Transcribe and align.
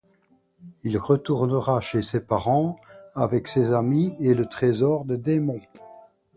Il 0.81 0.97
retournera 0.97 1.79
chez 1.79 2.01
ses 2.01 2.21
parents 2.25 2.79
avec 3.13 3.47
ses 3.47 3.71
amis 3.71 4.15
et 4.19 4.33
le 4.33 4.47
trésor 4.47 5.05
des 5.05 5.19
démons. 5.19 5.61